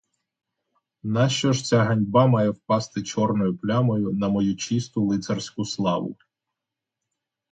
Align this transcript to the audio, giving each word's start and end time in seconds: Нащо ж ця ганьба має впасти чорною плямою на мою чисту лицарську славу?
Нащо 1.03 1.53
ж 1.53 1.63
ця 1.65 1.83
ганьба 1.83 2.27
має 2.27 2.49
впасти 2.49 3.03
чорною 3.03 3.57
плямою 3.57 4.11
на 4.13 4.29
мою 4.29 4.55
чисту 4.55 5.05
лицарську 5.05 5.65
славу? 5.65 6.15